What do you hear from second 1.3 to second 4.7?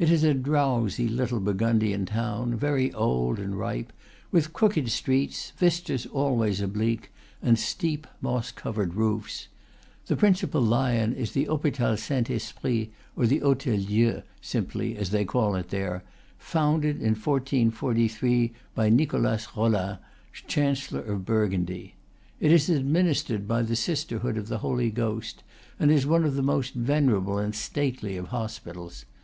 Burgundian town, very old and ripe, with